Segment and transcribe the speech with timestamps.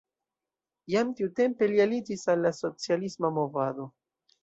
[0.93, 3.91] Jam tiutempe li aliĝis al la socialisma movado.